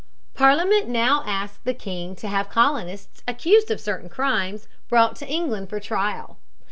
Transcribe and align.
Parliament 0.33 0.87
now 0.87 1.21
asked 1.27 1.63
the 1.63 1.75
king 1.75 2.15
to 2.15 2.27
have 2.27 2.49
colonists, 2.49 3.21
accused 3.27 3.69
of 3.69 3.79
certain 3.79 4.09
crimes, 4.09 4.67
brought 4.89 5.15
to 5.17 5.27
England 5.27 5.69
for 5.69 5.79
trial. 5.79 6.37